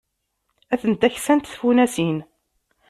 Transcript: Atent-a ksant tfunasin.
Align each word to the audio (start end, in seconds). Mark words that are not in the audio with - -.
Atent-a 0.73 1.09
ksant 1.15 1.49
tfunasin. 1.53 2.17